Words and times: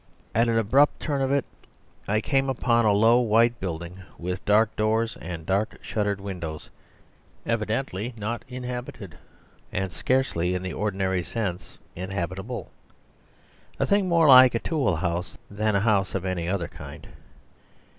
At 0.33 0.49
an 0.49 0.57
abrupt 0.57 0.99
turn 0.99 1.21
of 1.21 1.31
it 1.31 1.45
I 2.07 2.21
came 2.21 2.49
upon 2.49 2.85
a 2.85 2.91
low 2.91 3.19
white 3.19 3.59
building, 3.59 4.01
with 4.17 4.43
dark 4.45 4.75
doors 4.75 5.15
and 5.17 5.45
dark 5.45 5.77
shuttered 5.83 6.19
windows, 6.19 6.71
evidently 7.45 8.11
not 8.17 8.43
inhabited 8.47 9.15
and 9.71 9.91
scarcely 9.91 10.55
in 10.55 10.63
the 10.63 10.73
ordinary 10.73 11.21
sense 11.21 11.77
inhabitable 11.95 12.71
a 13.79 13.85
thing 13.85 14.09
more 14.09 14.27
like 14.27 14.55
a 14.55 14.59
toolhouse 14.59 15.37
than 15.51 15.75
a 15.75 15.81
house 15.81 16.15
of 16.15 16.25
any 16.25 16.49
other 16.49 16.67
kind. 16.67 17.09